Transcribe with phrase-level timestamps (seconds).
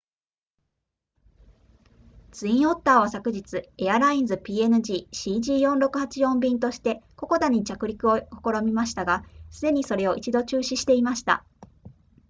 [2.31, 8.27] ツインオッターは昨日エアラインズ png cg4684 便としてココダに着陸を試
[8.65, 11.45] みましたがすでにそれを一度中止していました